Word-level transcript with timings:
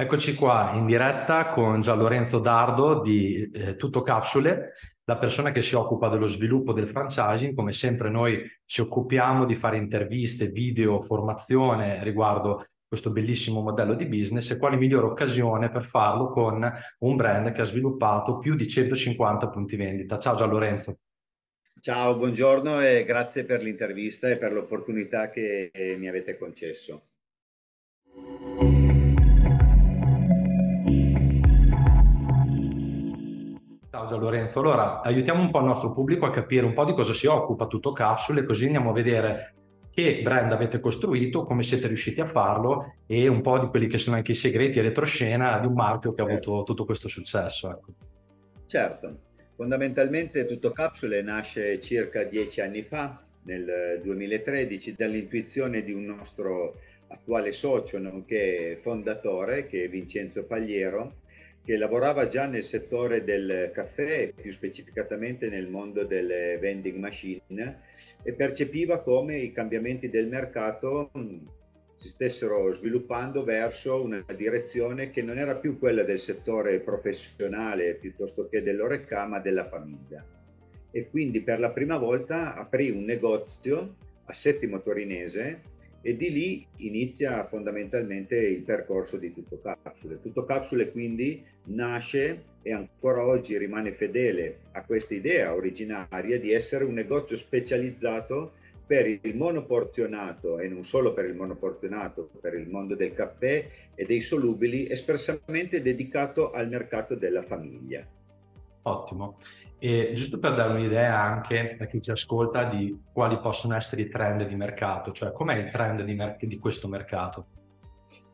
Eccoci 0.00 0.34
qua 0.34 0.70
in 0.72 0.86
diretta 0.86 1.50
con 1.50 1.82
Gian 1.82 1.98
Lorenzo 1.98 2.38
Dardo 2.38 3.02
di 3.02 3.50
eh, 3.52 3.76
Tutto 3.76 4.00
Capsule, 4.00 4.72
la 5.04 5.18
persona 5.18 5.52
che 5.52 5.60
si 5.60 5.74
occupa 5.74 6.08
dello 6.08 6.26
sviluppo 6.26 6.72
del 6.72 6.88
franchising. 6.88 7.54
Come 7.54 7.72
sempre 7.72 8.08
noi 8.08 8.40
ci 8.64 8.80
occupiamo 8.80 9.44
di 9.44 9.54
fare 9.54 9.76
interviste, 9.76 10.46
video, 10.46 11.02
formazione 11.02 12.02
riguardo 12.02 12.64
questo 12.88 13.12
bellissimo 13.12 13.60
modello 13.60 13.92
di 13.92 14.06
business 14.06 14.50
e 14.50 14.56
quale 14.56 14.78
migliore 14.78 15.04
occasione 15.04 15.70
per 15.70 15.84
farlo 15.84 16.30
con 16.30 16.66
un 17.00 17.16
brand 17.16 17.52
che 17.52 17.60
ha 17.60 17.64
sviluppato 17.64 18.38
più 18.38 18.54
di 18.54 18.66
150 18.66 19.50
punti 19.50 19.76
vendita. 19.76 20.18
Ciao 20.18 20.34
Gian 20.34 20.48
Lorenzo. 20.48 20.96
Ciao, 21.78 22.16
buongiorno 22.16 22.80
e 22.80 23.04
grazie 23.04 23.44
per 23.44 23.60
l'intervista 23.60 24.30
e 24.30 24.38
per 24.38 24.54
l'opportunità 24.54 25.28
che 25.28 25.70
mi 25.98 26.08
avete 26.08 26.38
concesso. 26.38 27.09
Gian 34.10 34.20
Lorenzo, 34.20 34.58
allora 34.58 35.02
aiutiamo 35.02 35.40
un 35.40 35.50
po' 35.50 35.60
il 35.60 35.66
nostro 35.66 35.92
pubblico 35.92 36.26
a 36.26 36.30
capire 36.30 36.66
un 36.66 36.72
po' 36.72 36.84
di 36.84 36.94
cosa 36.94 37.14
si 37.14 37.26
occupa 37.26 37.66
tutto 37.66 37.92
Capsule, 37.92 38.44
così 38.44 38.64
andiamo 38.64 38.90
a 38.90 38.92
vedere 38.92 39.54
che 39.92 40.20
brand 40.22 40.50
avete 40.50 40.80
costruito, 40.80 41.44
come 41.44 41.62
siete 41.62 41.86
riusciti 41.86 42.20
a 42.20 42.26
farlo 42.26 42.96
e 43.06 43.28
un 43.28 43.40
po' 43.40 43.58
di 43.58 43.68
quelli 43.68 43.86
che 43.86 43.98
sono 43.98 44.16
anche 44.16 44.32
i 44.32 44.34
segreti 44.34 44.78
e 44.78 44.82
retroscena 44.82 45.58
di 45.60 45.66
un 45.66 45.74
marchio 45.74 46.12
che 46.12 46.22
ha 46.22 46.26
certo. 46.26 46.50
avuto 46.50 46.64
tutto 46.64 46.84
questo 46.84 47.06
successo. 47.06 47.70
Ecco. 47.70 47.92
Certo, 48.66 49.16
fondamentalmente 49.54 50.44
tutto 50.44 50.72
Capsule 50.72 51.22
nasce 51.22 51.78
circa 51.80 52.24
dieci 52.24 52.60
anni 52.60 52.82
fa, 52.82 53.22
nel 53.42 54.00
2013, 54.02 54.94
dall'intuizione 54.96 55.82
di 55.82 55.92
un 55.92 56.04
nostro 56.04 56.78
attuale 57.08 57.52
socio, 57.52 57.98
nonché 57.98 58.78
fondatore, 58.82 59.66
che 59.66 59.84
è 59.84 59.88
Vincenzo 59.88 60.44
Pagliero, 60.44 61.18
che 61.70 61.76
lavorava 61.76 62.26
già 62.26 62.46
nel 62.46 62.64
settore 62.64 63.22
del 63.22 63.70
caffè, 63.72 64.32
più 64.34 64.50
specificatamente 64.50 65.48
nel 65.48 65.68
mondo 65.68 66.02
delle 66.02 66.58
vending 66.58 66.96
machine, 66.98 67.82
e 68.24 68.32
percepiva 68.32 68.98
come 69.02 69.38
i 69.38 69.52
cambiamenti 69.52 70.10
del 70.10 70.26
mercato 70.26 71.12
mm, 71.16 71.46
si 71.94 72.08
stessero 72.08 72.72
sviluppando 72.72 73.44
verso 73.44 74.02
una 74.02 74.24
direzione 74.34 75.10
che 75.10 75.22
non 75.22 75.38
era 75.38 75.54
più 75.54 75.78
quella 75.78 76.02
del 76.02 76.18
settore 76.18 76.80
professionale 76.80 77.94
piuttosto 77.94 78.48
che 78.48 78.64
dell'oreca, 78.64 79.24
ma 79.26 79.38
della 79.38 79.68
famiglia. 79.68 80.26
E 80.90 81.08
quindi 81.08 81.40
per 81.40 81.60
la 81.60 81.70
prima 81.70 81.98
volta 81.98 82.56
aprì 82.56 82.90
un 82.90 83.04
negozio 83.04 83.94
a 84.24 84.32
Settimo 84.32 84.82
Torinese 84.82 85.60
e 86.02 86.16
di 86.16 86.30
lì 86.30 86.66
inizia 86.76 87.46
fondamentalmente 87.46 88.36
il 88.36 88.62
percorso 88.62 89.16
di 89.16 89.32
Tutto 89.32 89.60
Capsule. 89.60 90.20
Tutto 90.20 90.44
Capsule 90.44 90.90
quindi 90.90 91.44
nasce 91.64 92.44
e 92.62 92.72
ancora 92.72 93.24
oggi 93.24 93.56
rimane 93.58 93.92
fedele 93.92 94.60
a 94.72 94.82
questa 94.84 95.14
idea 95.14 95.54
originaria 95.54 96.38
di 96.38 96.52
essere 96.52 96.84
un 96.84 96.94
negozio 96.94 97.36
specializzato 97.36 98.52
per 98.86 99.06
il 99.06 99.36
monoporzionato 99.36 100.58
e 100.58 100.68
non 100.68 100.82
solo 100.82 101.12
per 101.12 101.26
il 101.26 101.36
monoporzionato, 101.36 102.28
per 102.40 102.54
il 102.54 102.68
mondo 102.68 102.96
del 102.96 103.14
caffè 103.14 103.68
e 103.94 104.04
dei 104.04 104.20
solubili, 104.20 104.90
espressamente 104.90 105.80
dedicato 105.80 106.50
al 106.50 106.68
mercato 106.68 107.14
della 107.14 107.42
famiglia. 107.42 108.04
Ottimo. 108.82 109.36
E 109.82 110.12
giusto 110.12 110.38
per 110.38 110.54
dare 110.54 110.74
un'idea 110.74 111.18
anche 111.18 111.78
a 111.80 111.86
chi 111.86 112.02
ci 112.02 112.10
ascolta 112.10 112.64
di 112.64 113.00
quali 113.10 113.38
possono 113.40 113.74
essere 113.76 114.02
i 114.02 114.08
trend 114.08 114.44
di 114.44 114.54
mercato, 114.54 115.10
cioè 115.12 115.32
com'è 115.32 115.56
il 115.56 115.70
trend 115.70 116.02
di, 116.02 116.14
mer- 116.14 116.36
di 116.38 116.58
questo 116.58 116.86
mercato? 116.86 117.46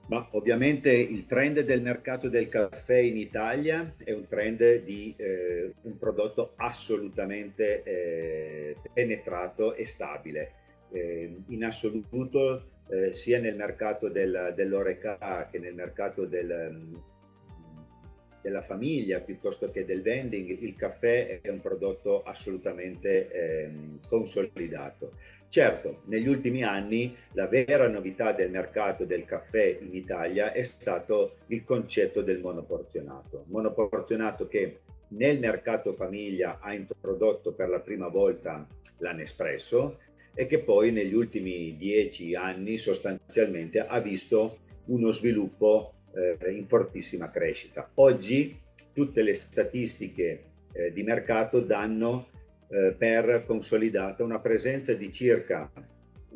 Ma 0.09 0.27
ovviamente 0.33 0.93
il 0.93 1.25
trend 1.27 1.61
del 1.61 1.83
mercato 1.83 2.29
del 2.29 2.49
caffè 2.49 2.99
in 2.99 3.17
Italia 3.17 3.95
è 3.97 4.13
un 4.13 4.27
trend 4.27 4.83
di 4.83 5.15
eh, 5.17 5.73
un 5.83 5.97
prodotto 5.99 6.55
assolutamente 6.57 7.83
eh, 7.85 8.77
penetrato 8.93 9.75
e 9.75 9.87
stabile. 9.87 10.53
Eh, 10.91 11.43
in 11.49 11.65
assoluto, 11.65 12.71
eh, 12.89 13.15
sia 13.15 13.39
nel 13.39 13.55
mercato 13.55 14.09
del, 14.09 14.53
dell'oreca 14.57 15.49
che 15.49 15.59
nel 15.61 15.75
mercato 15.75 16.25
del, 16.25 17.01
della 18.47 18.63
famiglia 18.63 19.19
piuttosto 19.19 19.73
che 19.73 19.85
del 19.85 20.03
vending, 20.03 20.49
il 20.63 20.77
caffè 20.77 21.41
è 21.41 21.49
un 21.49 21.61
prodotto 21.61 22.23
assolutamente 22.23 23.29
eh, 23.33 23.71
consolidato. 24.09 25.15
Certo, 25.49 26.03
negli 26.05 26.29
ultimi 26.29 26.63
anni 26.63 27.17
la 27.33 27.49
vera 27.49 27.89
novità 27.89 28.31
del 28.31 28.51
mercato 28.51 29.05
del 29.05 29.25
caffè 29.25 29.79
in 29.81 29.97
Italia 29.97 30.53
è 30.53 30.63
stato 30.63 31.39
il 31.49 31.65
concetto 31.65 32.23
del 32.23 32.39
monoporzionato. 32.39 33.47
Monoporzionato 33.49 34.47
che 34.47 34.79
nel 35.09 35.41
mercato 35.41 35.95
famiglia 35.95 36.61
ha 36.61 36.73
introdotto 36.73 37.51
per 37.51 37.69
la 37.69 37.81
prima 37.81 38.07
volta 38.07 38.65
la 38.99 39.11
Nespresso 39.11 39.99
e 40.35 40.47
che 40.47 40.61
poi 40.61 40.93
negli 40.93 41.15
ultimi 41.15 41.77
dieci 41.77 42.37
anni 42.37 42.77
sostanzialmente 42.77 43.81
ha 43.81 43.99
visto 43.99 44.59
uno 44.87 45.11
sviluppo 45.11 45.95
eh, 46.17 46.51
in 46.51 46.67
fortissima 46.67 47.31
crescita. 47.31 47.91
Oggi 47.95 48.59
tutte 48.93 49.23
le 49.23 49.35
statistiche 49.35 50.45
eh, 50.73 50.93
di 50.93 51.03
mercato 51.03 51.61
danno 51.61 52.29
eh, 52.69 52.95
per 52.97 53.45
consolidata 53.47 54.25
una 54.25 54.41
presenza 54.41 54.95
di 54.95 55.13
circa 55.13 55.71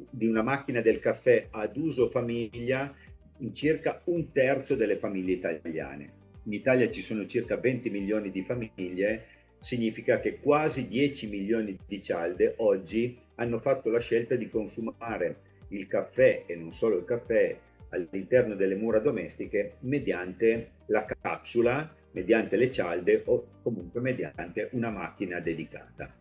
di 0.08 0.26
una 0.26 0.42
macchina 0.42 0.80
del 0.80 0.98
caffè 0.98 1.48
ad 1.50 1.76
uso 1.76 2.08
famiglia 2.08 2.94
in 3.38 3.54
circa 3.54 4.00
un 4.04 4.32
terzo 4.32 4.74
delle 4.74 4.96
famiglie 4.96 5.32
italiane. 5.32 6.12
In 6.44 6.52
Italia 6.52 6.88
ci 6.90 7.02
sono 7.02 7.26
circa 7.26 7.56
20 7.56 7.90
milioni 7.90 8.30
di 8.30 8.42
famiglie, 8.42 9.26
significa 9.60 10.20
che 10.20 10.38
quasi 10.38 10.86
10 10.86 11.28
milioni 11.28 11.78
di 11.86 12.02
cialde 12.02 12.54
oggi 12.58 13.18
hanno 13.36 13.58
fatto 13.58 13.90
la 13.90 14.00
scelta 14.00 14.36
di 14.36 14.48
consumare 14.48 15.48
il 15.68 15.86
caffè 15.86 16.44
e 16.46 16.56
non 16.56 16.72
solo 16.72 16.98
il 16.98 17.04
caffè 17.04 17.56
all'interno 17.90 18.54
delle 18.54 18.74
mura 18.74 18.98
domestiche 18.98 19.76
mediante 19.80 20.72
la 20.86 21.04
capsula, 21.04 21.92
mediante 22.12 22.56
le 22.56 22.70
cialde 22.70 23.22
o 23.26 23.46
comunque 23.62 24.00
mediante 24.00 24.68
una 24.72 24.90
macchina 24.90 25.40
dedicata. 25.40 26.12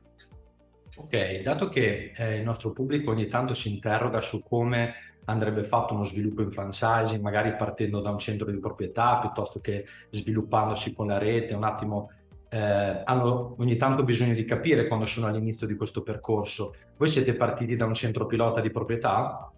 Ok, 0.97 1.41
dato 1.41 1.69
che 1.69 2.11
eh, 2.15 2.37
il 2.37 2.43
nostro 2.43 2.71
pubblico 2.71 3.11
ogni 3.11 3.27
tanto 3.27 3.53
si 3.53 3.73
interroga 3.73 4.21
su 4.21 4.43
come 4.43 4.93
andrebbe 5.25 5.63
fatto 5.63 5.93
uno 5.93 6.03
sviluppo 6.03 6.41
in 6.41 6.51
franchising, 6.51 7.21
magari 7.21 7.55
partendo 7.55 8.01
da 8.01 8.09
un 8.09 8.17
centro 8.17 8.49
di 8.49 8.57
proprietà 8.57 9.19
piuttosto 9.19 9.59
che 9.59 9.85
sviluppandosi 10.09 10.93
con 10.93 11.07
la 11.07 11.17
rete, 11.17 11.53
un 11.53 11.63
attimo 11.63 12.09
eh, 12.49 12.57
hanno 13.05 13.55
ogni 13.59 13.75
tanto 13.75 14.03
bisogno 14.03 14.33
di 14.33 14.43
capire 14.43 14.87
quando 14.87 15.05
sono 15.05 15.27
all'inizio 15.27 15.67
di 15.67 15.75
questo 15.75 16.01
percorso. 16.01 16.73
Voi 16.97 17.07
siete 17.07 17.35
partiti 17.35 17.75
da 17.75 17.85
un 17.85 17.93
centro 17.93 18.25
pilota 18.25 18.59
di 18.59 18.71
proprietà? 18.71 19.51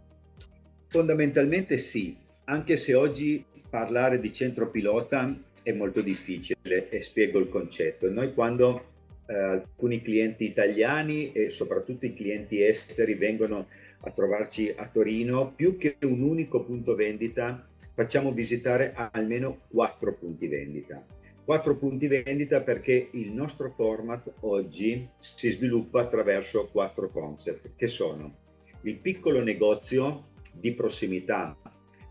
Fondamentalmente 0.92 1.78
sì, 1.78 2.18
anche 2.44 2.76
se 2.76 2.94
oggi 2.96 3.46
parlare 3.70 4.20
di 4.20 4.34
centro 4.34 4.70
pilota 4.70 5.34
è 5.64 5.72
molto 5.72 6.02
difficile 6.02 6.90
e 6.90 7.02
spiego 7.02 7.40
il 7.40 7.48
concetto. 7.48 8.10
Noi 8.10 8.34
quando 8.34 8.84
eh, 9.26 9.34
alcuni 9.34 10.02
clienti 10.02 10.44
italiani 10.44 11.32
e 11.32 11.50
soprattutto 11.50 12.06
i 12.06 12.14
clienti 12.14 12.62
esteri 12.62 13.14
vengono 13.14 13.68
a 14.02 14.12
trovarci 14.12 14.74
a 14.76 14.90
Torino, 14.90 15.54
più 15.56 15.78
che 15.78 15.96
un 16.02 16.24
unico 16.24 16.62
punto 16.66 16.94
vendita, 16.94 17.66
facciamo 17.94 18.34
visitare 18.34 18.94
almeno 19.14 19.62
quattro 19.70 20.14
punti 20.16 20.48
vendita. 20.48 21.02
Quattro 21.46 21.78
punti 21.78 22.08
vendita 22.08 22.60
perché 22.60 23.08
il 23.12 23.32
nostro 23.32 23.72
format 23.78 24.30
oggi 24.42 25.08
si 25.20 25.52
sviluppa 25.52 26.02
attraverso 26.02 26.68
quattro 26.70 27.10
concept, 27.10 27.78
che 27.78 27.88
sono 27.88 28.40
il 28.82 28.98
piccolo 28.98 29.42
negozio 29.42 30.31
di 30.52 30.74
prossimità 30.74 31.58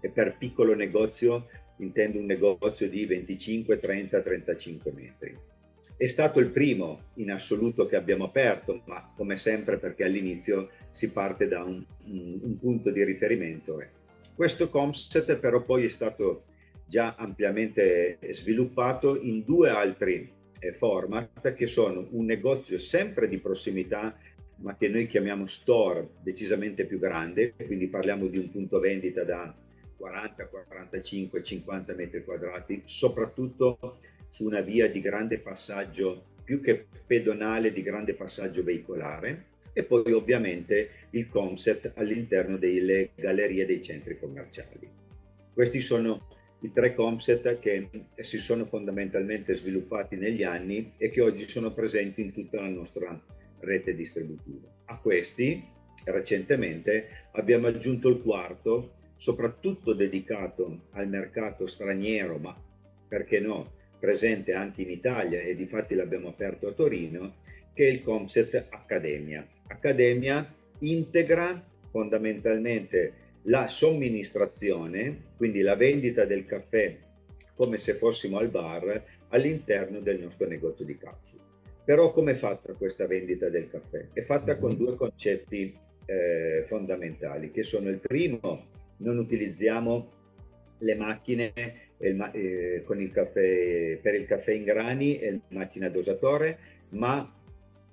e 0.01 0.09
per 0.09 0.37
piccolo 0.39 0.75
negozio 0.75 1.47
intendo 1.79 2.19
un 2.19 2.27
negozio 2.27 2.89
di 2.89 3.07
25, 3.07 3.79
30, 3.79 4.21
35 4.21 4.93
metri. 4.93 5.37
È 5.97 6.07
stato 6.07 6.41
il 6.41 6.49
primo 6.49 7.11
in 7.15 7.31
assoluto 7.31 7.87
che 7.87 7.97
abbiamo 7.97 8.25
aperto, 8.25 8.83
ma 8.87 9.13
come 9.17 9.37
sempre 9.37 9.79
perché 9.79 10.05
all'inizio 10.05 10.71
si 10.91 11.11
parte 11.11 11.49
da 11.49 11.63
un, 11.63 11.85
un 12.07 12.59
punto 12.59 12.91
di 12.91 13.05
riferimento. 13.05 13.83
Questo 14.35 14.71
concept 14.71 15.37
però 15.37 15.63
poi 15.63 15.85
è 15.85 15.89
stato 15.89 16.45
già 16.87 17.15
ampiamente 17.17 18.19
sviluppato 18.33 19.21
in 19.21 19.45
due 19.45 19.71
altri 19.71 20.31
eh, 20.59 20.73
format 20.73 21.55
che 21.55 21.67
sono 21.67 22.07
un 22.11 22.25
negozio 22.25 22.79
sempre 22.79 23.29
di 23.29 23.39
prossimità 23.39 24.17
ma 24.61 24.77
che 24.77 24.89
noi 24.89 25.07
chiamiamo 25.07 25.47
store 25.47 26.09
decisamente 26.23 26.85
più 26.85 26.99
grande, 26.99 27.55
quindi 27.55 27.89
parliamo 27.89 28.27
di 28.27 28.39
un 28.39 28.51
punto 28.51 28.79
vendita 28.79 29.25
da 29.25 29.55
40, 29.97 30.47
45, 30.47 31.43
50 31.43 31.95
metri 31.95 32.25
quadrati, 32.25 32.83
soprattutto 32.85 33.99
su 34.29 34.45
una 34.45 34.61
via 34.61 34.89
di 34.91 35.01
grande 35.01 35.39
passaggio, 35.39 36.25
più 36.45 36.61
che 36.61 36.87
pedonale, 37.07 37.73
di 37.73 37.83
grande 37.83 38.15
passaggio 38.15 38.63
veicolare, 38.63 39.47
e 39.73 39.85
poi 39.85 40.13
ovviamente 40.13 40.91
il 41.11 41.29
concept 41.29 41.93
all'interno 41.95 42.57
delle 42.57 43.11
gallerie 43.15 43.67
dei 43.67 43.83
centri 43.83 44.19
commerciali. 44.19 44.89
Questi 45.53 45.81
sono 45.81 46.29
i 46.63 46.73
tre 46.73 46.95
concept 46.95 47.59
che 47.59 47.89
si 48.21 48.39
sono 48.39 48.67
fondamentalmente 48.67 49.55
sviluppati 49.55 50.17
negli 50.17 50.43
anni 50.43 50.93
e 50.97 51.09
che 51.11 51.23
oggi 51.23 51.49
sono 51.49 51.73
presenti 51.73 52.21
in 52.21 52.33
tutta 52.33 52.61
la 52.61 52.69
nostra 52.69 53.19
rete 53.61 53.95
distributiva. 53.95 54.69
A 54.87 54.99
questi 54.99 55.63
recentemente 56.05 57.29
abbiamo 57.33 57.67
aggiunto 57.67 58.09
il 58.09 58.21
quarto, 58.23 58.95
soprattutto 59.17 59.93
dedicato 59.93 60.87
al 60.93 61.09
mercato 61.09 61.67
straniero, 61.67 62.39
ma 62.39 62.57
perché 63.07 63.41
no, 63.41 63.73
presente 63.99 64.55
anche 64.55 64.83
in 64.83 64.91
Italia 64.91 65.41
e 65.41 65.55
di 65.55 65.67
fatti 65.67 65.95
l'abbiamo 65.95 66.29
aperto 66.29 66.69
a 66.69 66.73
Torino, 66.73 67.35
che 67.75 67.87
è 67.87 67.91
il 67.91 68.03
concept 68.03 68.67
Accademia. 68.71 69.47
Accademia 69.67 70.53
integra 70.81 71.63
fondamentalmente 71.91 73.13
la 73.43 73.69
somministrazione, 73.69 75.33
quindi 75.37 75.61
la 75.61 75.77
vendita 75.77 76.25
del 76.25 76.47
caffè 76.47 76.97
come 77.55 77.77
se 77.77 77.95
fossimo 77.95 78.39
al 78.39 78.49
bar 78.49 79.05
all'interno 79.29 80.01
del 80.01 80.21
nostro 80.21 80.47
negozio 80.47 80.85
di 80.85 80.97
capsule. 80.97 81.50
Però 81.85 82.13
come 82.13 82.33
è 82.33 82.37
fatta 82.37 82.73
questa 82.75 83.07
vendita 83.07 83.49
del 83.49 83.69
caffè? 83.71 84.09
È 84.13 84.23
fatta 84.23 84.57
con 84.57 84.73
mhm. 84.73 84.77
due 84.77 84.95
concetti 84.97 85.77
eh, 86.05 86.65
fondamentali, 86.67 87.51
che 87.51 87.63
sono 87.63 87.89
il 87.89 87.99
primo, 87.99 88.67
non 88.99 89.19
utilizziamo 89.19 90.19
le 90.79 90.95
macchine 90.95 91.53
il, 91.99 92.31
eh, 92.33 92.83
con 92.85 93.01
il 93.01 93.13
caffè, 93.13 93.99
per 94.01 94.15
il 94.15 94.27
caffè 94.27 94.53
in 94.53 94.65
grani 94.65 95.19
e 95.19 95.33
la 95.33 95.41
macchina 95.49 95.89
dosatore, 95.89 96.59
ma 96.91 97.33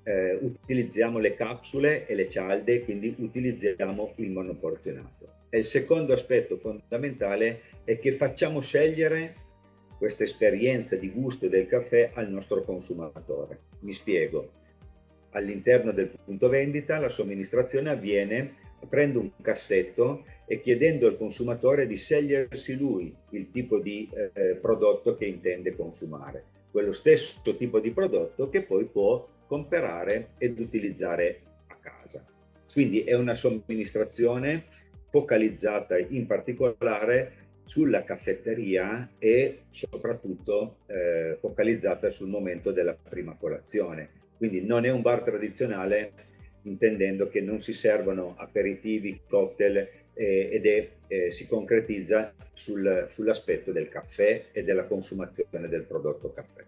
eh, 0.04 0.38
utilizziamo 0.42 1.20
le 1.20 1.36
capsule 1.36 2.08
e 2.08 2.16
le 2.16 2.28
cialde, 2.28 2.84
quindi 2.84 3.14
utilizziamo 3.18 4.14
il 4.16 4.32
monoporzionato. 4.32 5.36
E 5.50 5.60
il 5.60 5.66
secondo 5.66 6.14
aspetto 6.14 6.58
fondamentale 6.58 7.62
è 7.84 8.00
che 8.00 8.14
facciamo 8.14 8.60
scegliere 8.62 9.36
questa 9.98 10.24
esperienza 10.24 10.96
di 10.96 11.10
gusto 11.10 11.48
del 11.48 11.68
caffè 11.68 12.12
al 12.14 12.30
nostro 12.30 12.64
consumatore. 12.64 13.67
Mi 13.80 13.94
spiego. 13.94 14.52
All'interno 15.32 15.92
del 15.92 16.12
punto 16.24 16.50
vendita 16.50 17.00
la 17.00 17.10
somministrazione 17.10 17.90
avviene 17.90 18.56
prendo 18.90 19.20
un 19.20 19.32
cassetto 19.42 20.24
e 20.46 20.62
chiedendo 20.62 21.08
al 21.08 21.18
consumatore 21.18 21.88
di 21.88 21.96
scegliersi 21.96 22.76
lui 22.76 23.14
il 23.32 23.52
tipo 23.52 23.80
di 23.80 24.10
eh, 24.14 24.56
prodotto 24.56 25.16
che 25.16 25.26
intende 25.26 25.76
consumare, 25.76 26.44
quello 26.72 26.94
stesso 26.94 27.56
tipo 27.58 27.80
di 27.80 27.92
prodotto 27.92 28.50
che 28.50 28.64
poi 28.64 28.86
può 28.86 29.28
comprare 29.48 30.30
ed 30.38 30.60
utilizzare 30.60 31.42
a 31.68 31.76
casa. 31.76 32.24
Quindi 32.72 33.02
è 33.02 33.14
una 33.14 33.34
somministrazione 33.34 34.66
focalizzata 35.10 35.98
in 35.98 36.28
particolare 36.28 37.47
sulla 37.68 38.04
caffetteria 38.04 39.10
e 39.20 39.66
soprattutto 39.70 40.78
eh, 40.88 41.38
focalizzata 41.40 42.10
sul 42.10 42.30
momento 42.30 42.72
della 42.72 42.96
prima 42.96 43.36
colazione. 43.38 44.10
Quindi 44.38 44.66
non 44.66 44.86
è 44.86 44.90
un 44.90 45.02
bar 45.02 45.22
tradizionale 45.22 46.26
intendendo 46.64 47.28
che 47.28 47.42
non 47.42 47.60
si 47.62 47.74
servono 47.74 48.36
aperitivi, 48.38 49.22
cocktail 49.28 49.78
eh, 50.14 50.50
ed 50.52 50.66
è, 50.66 50.90
eh, 51.08 51.32
si 51.32 51.48
concretizza 51.48 52.34
sul, 52.54 53.06
sull'aspetto 53.10 53.72
del 53.72 53.90
caffè 53.90 54.46
e 54.52 54.64
della 54.64 54.86
consumazione 54.86 55.68
del 55.68 55.84
prodotto 55.84 56.32
caffè. 56.34 56.66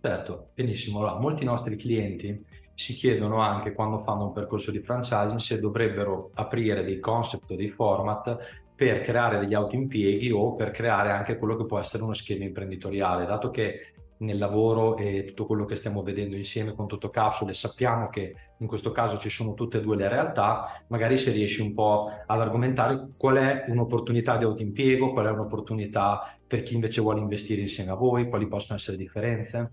Certo, 0.00 0.50
benissimo. 0.54 0.98
Allora, 0.98 1.18
molti 1.18 1.44
nostri 1.44 1.76
clienti 1.76 2.44
si 2.74 2.92
chiedono 2.92 3.40
anche 3.40 3.72
quando 3.72 3.98
fanno 3.98 4.26
un 4.26 4.32
percorso 4.32 4.70
di 4.70 4.80
franchising 4.80 5.38
se 5.38 5.58
dovrebbero 5.58 6.30
aprire 6.34 6.84
dei 6.84 7.00
concept 7.00 7.50
o 7.50 7.56
dei 7.56 7.70
format 7.70 8.64
per 8.76 9.00
creare 9.00 9.38
degli 9.38 9.54
autoimpieghi 9.54 10.30
o 10.30 10.54
per 10.54 10.70
creare 10.70 11.10
anche 11.10 11.38
quello 11.38 11.56
che 11.56 11.64
può 11.64 11.78
essere 11.78 12.02
uno 12.02 12.12
schema 12.12 12.44
imprenditoriale, 12.44 13.24
dato 13.24 13.50
che 13.50 13.92
nel 14.18 14.38
lavoro 14.38 14.96
e 14.96 15.24
tutto 15.26 15.46
quello 15.46 15.64
che 15.64 15.76
stiamo 15.76 16.02
vedendo 16.02 16.36
insieme 16.36 16.74
con 16.74 16.86
Tutto 16.86 17.10
Capsule 17.10 17.52
sappiamo 17.52 18.08
che 18.08 18.34
in 18.58 18.66
questo 18.66 18.90
caso 18.90 19.18
ci 19.18 19.28
sono 19.28 19.54
tutte 19.54 19.78
e 19.78 19.80
due 19.82 19.96
le 19.96 20.08
realtà, 20.08 20.82
magari 20.88 21.18
se 21.18 21.32
riesci 21.32 21.60
un 21.60 21.74
po' 21.74 22.10
ad 22.26 22.40
argomentare 22.40 23.08
qual 23.16 23.36
è 23.36 23.64
un'opportunità 23.68 24.36
di 24.36 24.44
autoimpiego, 24.44 25.12
qual 25.12 25.26
è 25.26 25.30
un'opportunità 25.30 26.38
per 26.46 26.62
chi 26.62 26.74
invece 26.74 27.00
vuole 27.00 27.20
investire 27.20 27.60
insieme 27.60 27.90
a 27.90 27.94
voi, 27.94 28.28
quali 28.28 28.46
possono 28.46 28.78
essere 28.78 28.96
differenze? 28.96 29.72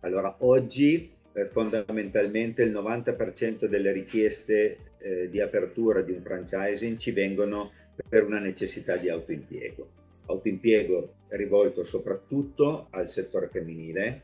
Allora, 0.00 0.34
oggi 0.40 1.12
eh, 1.32 1.46
fondamentalmente 1.46 2.62
il 2.62 2.72
90% 2.72 3.66
delle 3.66 3.92
richieste 3.92 4.78
eh, 4.98 5.28
di 5.30 5.40
apertura 5.40 6.02
di 6.02 6.12
un 6.12 6.22
franchising 6.22 6.96
ci 6.96 7.12
vengono 7.12 7.70
per 8.08 8.24
una 8.24 8.38
necessità 8.38 8.96
di 8.96 9.08
autoimpiego. 9.08 9.88
Autoimpiego 10.26 11.14
rivolto 11.28 11.84
soprattutto 11.84 12.86
al 12.90 13.08
settore 13.08 13.48
femminile, 13.48 14.22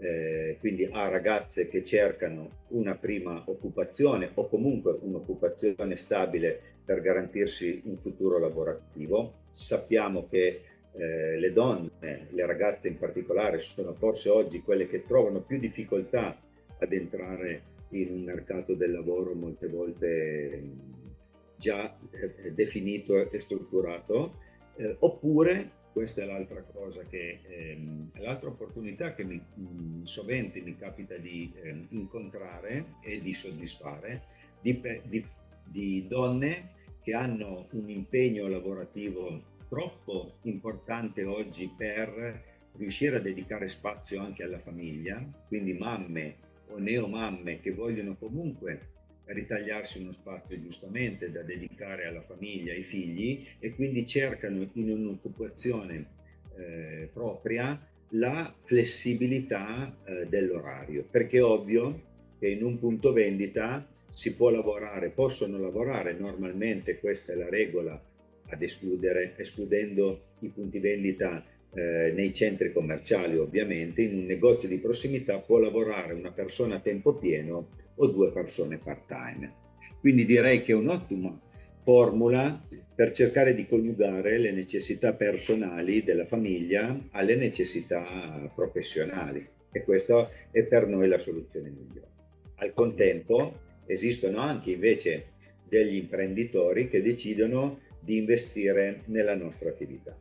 eh, 0.00 0.56
quindi 0.60 0.84
a 0.84 1.08
ragazze 1.08 1.68
che 1.68 1.82
cercano 1.82 2.66
una 2.68 2.94
prima 2.94 3.42
occupazione 3.46 4.30
o 4.34 4.48
comunque 4.48 4.96
un'occupazione 5.00 5.96
stabile 5.96 6.60
per 6.84 7.00
garantirsi 7.00 7.82
un 7.84 7.96
futuro 7.98 8.38
lavorativo. 8.38 9.34
Sappiamo 9.50 10.28
che 10.28 10.62
eh, 10.92 11.38
le 11.38 11.52
donne, 11.52 12.28
le 12.30 12.46
ragazze 12.46 12.88
in 12.88 12.98
particolare, 12.98 13.58
sono 13.58 13.94
forse 13.94 14.28
oggi 14.28 14.62
quelle 14.62 14.88
che 14.88 15.04
trovano 15.04 15.40
più 15.40 15.58
difficoltà 15.58 16.36
ad 16.78 16.92
entrare 16.92 17.76
in 17.90 18.12
un 18.12 18.22
mercato 18.22 18.74
del 18.74 18.92
lavoro 18.92 19.34
molte 19.34 19.68
volte 19.68 20.62
già 21.58 21.98
eh, 22.12 22.52
definito 22.52 23.30
e 23.30 23.40
strutturato, 23.40 24.38
eh, 24.76 24.96
oppure 25.00 25.72
questa 25.92 26.22
è 26.22 26.26
l'altra 26.26 26.62
cosa 26.62 27.02
che 27.02 27.40
ehm, 27.42 28.10
l'altra 28.20 28.48
opportunità 28.50 29.14
che 29.14 29.24
mi, 29.24 29.36
mh, 29.36 30.02
sovente 30.02 30.60
mi 30.60 30.76
capita 30.76 31.16
di 31.16 31.52
eh, 31.60 31.86
incontrare 31.88 32.94
e 33.02 33.20
di 33.20 33.34
soddisfare. 33.34 34.36
Di, 34.60 34.80
di, 35.04 35.24
di 35.64 36.06
donne 36.08 36.76
che 37.02 37.14
hanno 37.14 37.66
un 37.70 37.88
impegno 37.88 38.48
lavorativo 38.48 39.56
troppo 39.68 40.38
importante 40.42 41.24
oggi 41.24 41.72
per 41.76 42.42
riuscire 42.76 43.16
a 43.16 43.20
dedicare 43.20 43.68
spazio 43.68 44.20
anche 44.20 44.42
alla 44.42 44.58
famiglia, 44.58 45.24
quindi 45.46 45.74
mamme 45.74 46.36
o 46.68 46.78
neomamme 46.78 47.60
che 47.60 47.72
vogliono 47.72 48.16
comunque 48.16 48.96
ritagliarsi 49.28 50.00
uno 50.00 50.12
spazio 50.12 50.60
giustamente 50.60 51.30
da 51.30 51.42
dedicare 51.42 52.06
alla 52.06 52.22
famiglia, 52.22 52.72
ai 52.72 52.84
figli 52.84 53.46
e 53.58 53.74
quindi 53.74 54.06
cercano 54.06 54.68
in 54.72 54.90
un'occupazione 54.90 56.06
eh, 56.56 57.08
propria 57.12 57.80
la 58.12 58.54
flessibilità 58.64 59.94
eh, 60.04 60.26
dell'orario, 60.26 61.04
perché 61.08 61.38
è 61.38 61.42
ovvio 61.42 62.06
che 62.38 62.48
in 62.48 62.62
un 62.62 62.78
punto 62.78 63.12
vendita 63.12 63.86
si 64.08 64.34
può 64.34 64.48
lavorare, 64.48 65.10
possono 65.10 65.58
lavorare. 65.58 66.14
Normalmente, 66.14 66.98
questa 66.98 67.32
è 67.32 67.36
la 67.36 67.48
regola, 67.48 68.00
ad 68.50 68.62
escludere, 68.62 69.34
escludendo 69.36 70.22
i 70.40 70.48
punti 70.48 70.78
vendita 70.78 71.44
eh, 71.74 72.12
nei 72.14 72.32
centri 72.32 72.72
commerciali 72.72 73.36
ovviamente, 73.36 74.02
in 74.02 74.16
un 74.16 74.24
negozio 74.24 74.68
di 74.68 74.78
prossimità 74.78 75.38
può 75.38 75.58
lavorare 75.58 76.14
una 76.14 76.32
persona 76.32 76.76
a 76.76 76.80
tempo 76.80 77.12
pieno 77.14 77.68
o 77.98 78.06
due 78.06 78.32
persone 78.32 78.78
part-time. 78.78 79.52
Quindi 80.00 80.24
direi 80.24 80.62
che 80.62 80.72
è 80.72 80.74
un'ottima 80.74 81.36
formula 81.82 82.60
per 82.94 83.12
cercare 83.12 83.54
di 83.54 83.66
coniugare 83.66 84.38
le 84.38 84.50
necessità 84.50 85.12
personali 85.12 86.02
della 86.02 86.26
famiglia 86.26 86.98
alle 87.12 87.36
necessità 87.36 88.50
professionali 88.54 89.46
e 89.70 89.82
questa 89.84 90.28
è 90.50 90.62
per 90.64 90.86
noi 90.86 91.08
la 91.08 91.18
soluzione 91.18 91.70
migliore. 91.70 92.08
Al 92.56 92.72
contempo 92.74 93.60
esistono 93.86 94.38
anche 94.38 94.72
invece 94.72 95.26
degli 95.68 95.94
imprenditori 95.94 96.88
che 96.88 97.02
decidono 97.02 97.80
di 98.00 98.16
investire 98.16 99.02
nella 99.06 99.34
nostra 99.34 99.68
attività. 99.68 100.16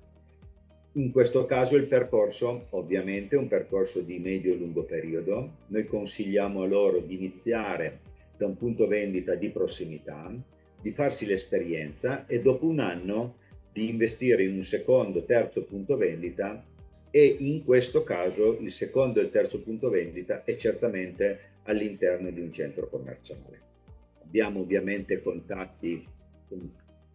In 0.94 1.12
questo 1.12 1.46
caso 1.46 1.75
il 1.75 1.86
percorso 1.86 2.67
ovviamente 2.72 3.36
è 3.36 3.39
un 3.39 3.48
percorso 3.48 4.01
di 4.01 4.17
medio-lungo 4.17 4.84
periodo. 4.84 5.51
Noi 5.67 5.86
consigliamo 5.86 6.63
a 6.63 6.67
loro 6.67 7.00
di 7.00 7.15
iniziare 7.15 8.00
da 8.36 8.48
un 8.48 8.58
punto 8.58 8.88
vendita 8.88 9.36
di 9.36 9.50
prossimità, 9.50 10.34
di 10.82 10.91
farsi 10.91 11.25
l'esperienza 11.25 12.25
e 12.25 12.41
dopo 12.41 12.65
un 12.65 12.79
anno 12.79 13.36
di 13.72 13.89
investire 13.89 14.44
in 14.44 14.56
un 14.56 14.63
secondo, 14.63 15.24
terzo 15.24 15.63
punto 15.63 15.98
vendita 15.98 16.63
e 17.12 17.36
in 17.39 17.63
questo 17.63 18.03
caso 18.03 18.58
il 18.60 18.72
secondo 18.72 19.20
e 19.20 19.24
il 19.24 19.29
terzo 19.29 19.62
punto 19.62 19.89
vendita 19.89 20.44
è 20.44 20.56
certamente 20.56 21.39
all'interno 21.63 22.32
di 22.32 22.41
un 22.41 22.51
centro 22.51 22.88
commerciale. 22.89 23.62
Abbiamo 24.24 24.62
ovviamente 24.62 25.22
contatti 25.22 26.06
con 26.48 26.72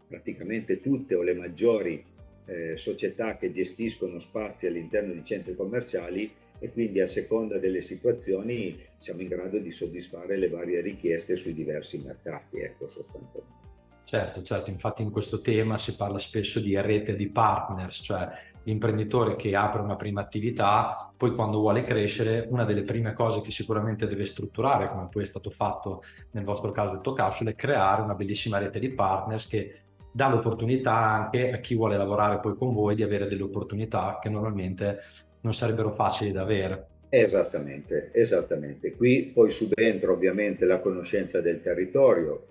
praticamente 0.06 0.80
tutte 0.80 1.14
o 1.14 1.22
le 1.22 1.34
maggiori 1.34 2.04
eh, 2.46 2.76
società 2.76 3.36
che 3.36 3.52
gestiscono 3.52 4.18
spazi 4.18 4.66
all'interno 4.66 5.12
di 5.12 5.24
centri 5.24 5.54
commerciali 5.54 6.30
e 6.58 6.70
quindi 6.70 7.00
a 7.00 7.06
seconda 7.06 7.58
delle 7.58 7.80
situazioni 7.80 8.78
siamo 8.98 9.20
in 9.20 9.28
grado 9.28 9.58
di 9.58 9.70
soddisfare 9.70 10.36
le 10.36 10.48
varie 10.48 10.80
richieste 10.80 11.36
sui 11.36 11.54
diversi 11.54 11.98
mercati, 11.98 12.58
ecco 12.58 12.88
sostanzialmente. 12.88 13.60
Certo, 14.04 14.42
certo, 14.42 14.70
infatti 14.70 15.02
in 15.02 15.10
questo 15.10 15.40
tema 15.40 15.78
si 15.78 15.96
parla 15.96 16.18
spesso 16.18 16.60
di 16.60 16.78
rete 16.80 17.14
di 17.14 17.30
partners, 17.30 18.00
cioè 18.02 18.28
l'imprenditore 18.64 19.36
che 19.36 19.56
apre 19.56 19.80
una 19.80 19.96
prima 19.96 20.20
attività, 20.20 21.12
poi 21.16 21.34
quando 21.34 21.58
vuole 21.58 21.82
crescere, 21.82 22.46
una 22.50 22.64
delle 22.64 22.82
prime 22.82 23.12
cose 23.12 23.40
che 23.40 23.50
sicuramente 23.50 24.06
deve 24.06 24.24
strutturare, 24.24 24.88
come 24.88 25.08
poi 25.08 25.22
è 25.22 25.26
stato 25.26 25.50
fatto 25.50 26.02
nel 26.32 26.44
vostro 26.44 26.70
caso 26.70 26.92
del 26.92 27.00
Tocapsule, 27.00 27.50
è 27.50 27.54
creare 27.54 28.02
una 28.02 28.14
bellissima 28.14 28.58
rete 28.58 28.78
di 28.78 28.90
partners 28.90 29.46
che 29.46 29.81
dà 30.12 30.28
l'opportunità 30.28 30.94
anche 30.94 31.52
a 31.52 31.58
chi 31.58 31.74
vuole 31.74 31.96
lavorare 31.96 32.38
poi 32.38 32.54
con 32.56 32.72
voi 32.74 32.94
di 32.94 33.02
avere 33.02 33.26
delle 33.26 33.42
opportunità 33.42 34.18
che 34.20 34.28
normalmente 34.28 34.98
non 35.40 35.54
sarebbero 35.54 35.90
facili 35.90 36.30
da 36.30 36.42
avere. 36.42 36.86
Esattamente, 37.08 38.10
esattamente. 38.12 38.92
Qui 38.92 39.32
poi 39.34 39.50
subentra 39.50 40.12
ovviamente 40.12 40.64
la 40.64 40.80
conoscenza 40.80 41.40
del 41.40 41.60
territorio, 41.60 42.46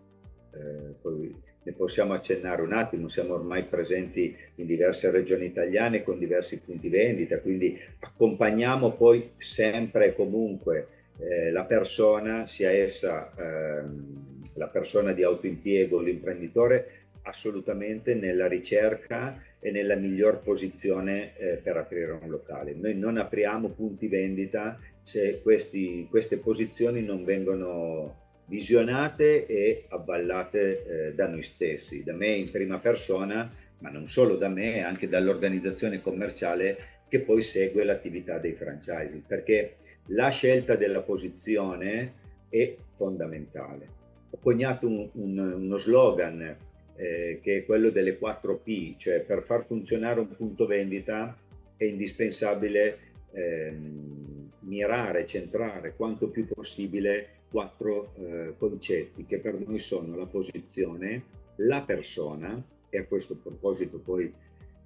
eh, 0.53 0.94
poi 1.01 1.34
ne 1.63 1.72
possiamo 1.74 2.13
accennare 2.13 2.62
un 2.62 2.74
attimo, 2.74 3.08
siamo 3.08 3.36
ormai 3.36 3.63
presenti 3.63 4.36
in 4.56 4.65
diverse 4.65 5.10
regioni 5.12 5.46
italiane 5.46 6.03
con 6.03 6.18
diversi 6.18 6.60
punti 6.60 6.89
vendita, 6.89 7.39
quindi 7.39 7.77
accompagniamo 8.00 8.91
poi 8.94 9.32
sempre 9.38 10.08
e 10.08 10.15
comunque 10.15 10.88
eh, 11.20 11.51
la 11.51 11.65
persona, 11.65 12.48
sia 12.48 12.72
essa 12.72 13.32
ehm, 13.36 14.32
la 14.56 14.68
persona 14.68 15.13
di 15.13 15.24
autoimpiego 15.24 16.00
l'imprenditore, 16.00 17.00
assolutamente 17.24 18.13
nella 18.13 18.48
ricerca 18.48 19.42
e 19.60 19.72
nella 19.72 19.96
miglior 19.96 20.42
posizione 20.42 21.38
eh, 21.38 21.56
per 21.56 21.78
aprire 21.78 22.12
un 22.12 22.30
locale. 22.30 22.74
Noi 22.74 22.96
non 22.96 23.18
apriamo 23.18 23.70
punti 23.70 24.08
vendita 24.08 24.80
se 25.01 25.42
questi, 25.42 26.08
queste 26.10 26.38
posizioni 26.38 27.04
non 27.04 27.24
vengono 27.24 28.20
visionate 28.46 29.46
e 29.46 29.86
avvallate 29.88 30.84
eh, 30.84 31.13
da 31.13 31.28
noi 31.28 31.44
stessi, 31.44 32.04
da 32.04 32.13
me 32.13 32.28
in 32.28 32.51
prima 32.51 32.80
persona, 32.80 33.50
ma 33.80 33.90
non 33.90 34.08
solo 34.08 34.36
da 34.36 34.50
me, 34.50 34.84
anche 34.84 35.08
dall'organizzazione 35.08 36.01
commerciale 36.01 36.78
che 37.08 37.22
poi 37.22 37.42
segue 37.42 37.84
l'attività 37.84 38.38
dei 38.38 38.54
franchising, 38.54 39.24
perché 39.25 39.75
la 40.08 40.30
scelta 40.30 40.75
della 40.75 41.01
posizione 41.01 42.13
è 42.50 42.75
fondamentale. 42.96 44.00
Ho 44.32 44.38
coniato 44.40 44.88
un, 44.88 45.10
un, 45.13 45.38
uno 45.38 45.78
slogan 45.78 46.56
eh, 47.01 47.39
che 47.41 47.58
è 47.58 47.65
quello 47.65 47.89
delle 47.89 48.20
4P, 48.20 48.96
cioè 48.98 49.22
per 49.22 49.41
far 49.41 49.65
funzionare 49.65 50.20
un 50.20 50.36
punto 50.36 50.67
vendita 50.67 51.36
è 51.75 51.84
indispensabile 51.84 53.00
ehm, 53.31 54.51
mirare, 54.60 55.25
centrare 55.25 55.96
quanto 55.96 56.27
più 56.27 56.46
possibile 56.46 57.39
quattro 57.50 58.13
eh, 58.17 58.53
concetti 58.55 59.25
che 59.25 59.39
per 59.39 59.55
noi 59.55 59.79
sono 59.79 60.15
la 60.15 60.27
posizione, 60.27 61.24
la 61.55 61.81
persona, 61.81 62.63
e 62.89 63.00
a 63.00 63.05
questo 63.05 63.36
proposito 63.36 63.98
poi 63.98 64.31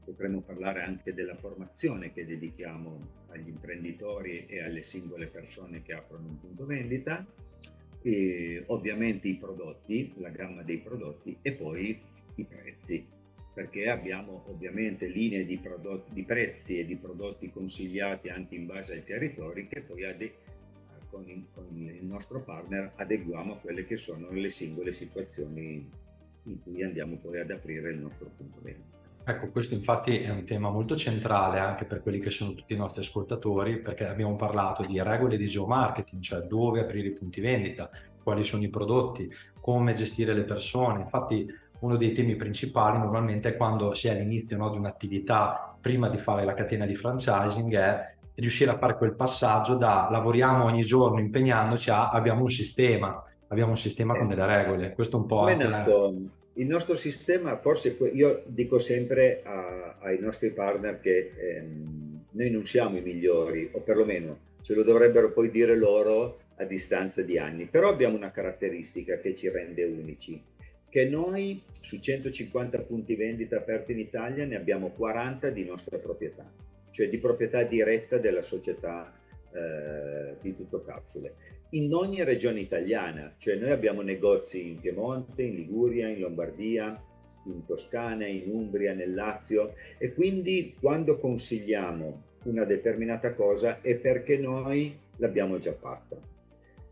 potremmo 0.05 0.39
parlare 0.39 0.83
anche 0.83 1.13
della 1.13 1.35
formazione 1.35 2.13
che 2.13 2.25
dedichiamo 2.25 3.23
agli 3.31 3.49
imprenditori 3.49 4.45
e 4.47 4.63
alle 4.63 4.83
singole 4.83 5.25
persone 5.27 5.81
che 5.81 5.93
aprono 5.93 6.27
un 6.27 6.39
punto 6.39 6.65
vendita, 6.65 7.25
e 8.05 8.61
ovviamente 8.67 9.27
i 9.27 9.33
prodotti, 9.33 10.13
la 10.17 10.29
gamma 10.29 10.61
dei 10.61 10.77
prodotti 10.77 11.35
e 11.41 11.53
poi 11.53 11.99
i 12.35 12.43
prezzi, 12.43 13.03
perché 13.51 13.89
abbiamo 13.89 14.43
ovviamente 14.45 15.07
linee 15.07 15.43
di, 15.43 15.57
prodotti, 15.57 16.13
di 16.13 16.21
prezzi 16.21 16.77
e 16.77 16.85
di 16.85 16.97
prodotti 16.97 17.49
consigliati 17.49 18.29
anche 18.29 18.53
in 18.53 18.67
base 18.67 18.93
ai 18.93 19.03
territori 19.03 19.67
che 19.67 19.81
poi 19.81 20.05
ade- 20.05 20.35
con, 21.09 21.27
il, 21.27 21.45
con 21.51 21.65
il 21.71 22.05
nostro 22.05 22.43
partner 22.43 22.91
adeguiamo 22.95 23.53
a 23.53 23.57
quelle 23.57 23.87
che 23.87 23.97
sono 23.97 24.29
le 24.29 24.51
singole 24.51 24.91
situazioni 24.91 25.89
in 26.43 26.61
cui 26.61 26.83
andiamo 26.83 27.15
poi 27.15 27.39
ad 27.39 27.49
aprire 27.49 27.89
il 27.89 27.97
nostro 27.97 28.29
punto 28.37 28.59
vendita. 28.61 29.04
Ecco, 29.27 29.49
questo 29.49 29.73
infatti 29.73 30.19
è 30.19 30.29
un 30.29 30.45
tema 30.45 30.69
molto 30.69 30.95
centrale 30.95 31.57
anche 31.57 31.85
per 31.85 32.03
quelli 32.03 32.19
che 32.19 32.29
sono 32.29 32.53
tutti 32.53 32.73
i 32.73 32.77
nostri 32.77 33.01
ascoltatori, 33.01 33.79
perché 33.81 34.05
abbiamo 34.05 34.35
parlato 34.35 34.85
di 34.85 35.01
regole 35.01 35.35
di 35.35 35.47
geomarketing, 35.47 36.21
cioè 36.21 36.41
dove 36.41 36.81
aprire 36.81 37.07
i 37.07 37.13
punti 37.13 37.41
vendita, 37.41 37.89
quali 38.21 38.43
sono 38.43 38.61
i 38.61 38.69
prodotti, 38.69 39.27
come 39.59 39.95
gestire 39.95 40.35
le 40.35 40.43
persone. 40.43 41.01
Infatti 41.01 41.47
uno 41.79 41.97
dei 41.97 42.11
temi 42.11 42.35
principali 42.35 42.99
normalmente 42.99 43.49
è 43.49 43.57
quando 43.57 43.95
si 43.95 44.09
è 44.09 44.11
all'inizio 44.11 44.57
no, 44.57 44.69
di 44.69 44.77
un'attività, 44.77 45.75
prima 45.81 46.07
di 46.07 46.19
fare 46.19 46.45
la 46.45 46.53
catena 46.53 46.85
di 46.85 46.93
franchising, 46.93 47.75
è 47.75 48.15
riuscire 48.35 48.69
a 48.69 48.77
fare 48.77 48.95
quel 48.95 49.15
passaggio 49.15 49.75
da 49.75 50.07
lavoriamo 50.11 50.65
ogni 50.65 50.83
giorno 50.83 51.19
impegnandoci 51.19 51.89
a 51.89 52.09
abbiamo 52.09 52.43
un 52.43 52.51
sistema, 52.51 53.23
abbiamo 53.55 53.71
un 53.71 53.77
sistema 53.77 54.17
con 54.17 54.27
delle 54.27 54.45
regole. 54.45 54.93
Questo 54.93 55.17
un 55.17 55.25
po' 55.25 55.39
anche. 55.39 55.63
Il 56.57 56.67
nostro 56.67 56.95
sistema, 56.95 57.57
forse 57.57 57.97
io 58.13 58.43
dico 58.45 58.79
sempre 58.79 59.41
a, 59.43 59.97
ai 59.99 60.19
nostri 60.19 60.51
partner 60.51 61.01
che 61.01 61.33
ehm, 61.35 62.23
noi 62.31 62.49
non 62.49 62.65
siamo 62.65 62.97
i 62.97 63.01
migliori, 63.01 63.69
o 63.73 63.79
perlomeno 63.79 64.37
ce 64.61 64.73
lo 64.73 64.83
dovrebbero 64.83 65.31
poi 65.31 65.49
dire 65.49 65.75
loro 65.75 66.39
a 66.55 66.63
distanza 66.63 67.21
di 67.23 67.37
anni, 67.37 67.65
però 67.65 67.89
abbiamo 67.89 68.15
una 68.15 68.31
caratteristica 68.31 69.17
che 69.17 69.35
ci 69.35 69.49
rende 69.49 69.83
unici 69.83 70.41
che 70.95 71.09
noi 71.09 71.61
su 71.71 71.99
150 71.99 72.79
punti 72.79 73.15
vendita 73.15 73.57
aperti 73.57 73.91
in 73.91 73.99
Italia 73.99 74.45
ne 74.45 74.55
abbiamo 74.55 74.91
40 74.91 75.49
di 75.49 75.65
nostra 75.65 75.97
proprietà, 75.97 76.49
cioè 76.91 77.09
di 77.09 77.17
proprietà 77.17 77.63
diretta 77.63 78.17
della 78.17 78.41
società 78.41 79.11
eh, 79.51 80.35
di 80.39 80.55
tutto 80.55 80.85
capsule. 80.85 81.33
In 81.71 81.93
ogni 81.93 82.23
regione 82.23 82.59
italiana, 82.61 83.33
cioè 83.37 83.55
noi 83.55 83.71
abbiamo 83.71 84.01
negozi 84.01 84.69
in 84.69 84.79
Piemonte, 84.79 85.43
in 85.43 85.55
Liguria, 85.55 86.07
in 86.07 86.19
Lombardia, 86.19 87.01
in 87.45 87.65
Toscana, 87.65 88.25
in 88.27 88.49
Umbria, 88.49 88.93
nel 88.93 89.13
Lazio. 89.13 89.73
E 89.97 90.13
quindi 90.13 90.75
quando 90.79 91.17
consigliamo 91.17 92.23
una 92.43 92.63
determinata 92.63 93.33
cosa 93.33 93.81
è 93.81 93.95
perché 93.95 94.37
noi 94.37 94.97
l'abbiamo 95.17 95.57
già 95.59 95.73
fatta. 95.73 96.17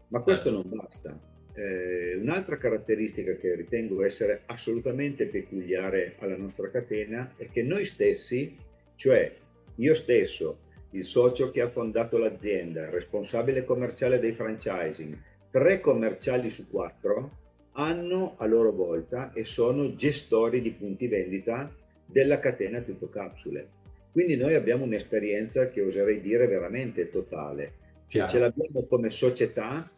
Ma 0.09 0.21
questo 0.21 0.51
non 0.51 0.63
basta, 0.65 1.17
eh, 1.55 2.15
un'altra 2.15 2.57
caratteristica 2.57 3.35
che 3.35 3.55
ritengo 3.55 4.03
essere 4.03 4.41
assolutamente 4.47 5.27
peculiare 5.27 6.15
alla 6.19 6.35
nostra 6.35 6.69
catena 6.69 7.33
è 7.37 7.47
che 7.49 7.61
noi 7.61 7.85
stessi, 7.85 8.55
cioè 8.95 9.31
io 9.75 9.93
stesso, 9.93 10.57
il 10.93 11.05
socio 11.05 11.51
che 11.51 11.61
ha 11.61 11.69
fondato 11.69 12.17
l'azienda, 12.17 12.89
responsabile 12.89 13.65
commerciale 13.65 14.19
dei 14.19 14.33
franchising, 14.33 15.17
tre 15.51 15.79
commerciali 15.79 16.49
su 16.49 16.69
quattro 16.69 17.41
hanno 17.73 18.35
a 18.37 18.45
loro 18.45 18.71
volta 18.71 19.31
e 19.33 19.45
sono 19.45 19.95
gestori 19.95 20.61
di 20.61 20.71
punti 20.71 21.07
vendita 21.07 21.71
della 22.05 22.39
catena 22.39 22.81
Tutto 22.81 23.09
Capsule. 23.09 23.67
Quindi 24.11 24.35
noi 24.35 24.53
abbiamo 24.53 24.83
un'esperienza 24.83 25.69
che 25.69 25.81
oserei 25.81 26.21
dire 26.21 26.47
veramente 26.47 27.09
totale. 27.09 27.81
Cioè, 28.07 28.27
ce 28.27 28.37
l'abbiamo 28.37 28.85
come 28.85 29.09
società 29.09 29.89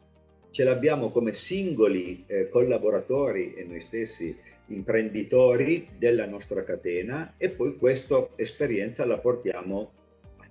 ce 0.56 0.64
l'abbiamo 0.64 1.12
come 1.12 1.34
singoli 1.34 2.24
eh, 2.28 2.48
collaboratori 2.48 3.56
e 3.56 3.66
noi 3.66 3.82
stessi 3.82 4.34
imprenditori 4.68 5.90
della 5.98 6.25
nostra 6.25 6.64
catena 6.64 7.34
e 7.36 7.50
poi 7.50 7.75
questa 7.75 8.30
esperienza 8.38 9.06
la 9.06 9.18
portiamo 9.18 9.92